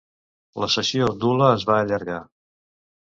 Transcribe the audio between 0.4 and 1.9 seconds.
La sessió d'hula es va